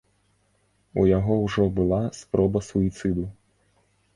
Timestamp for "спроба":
2.21-2.65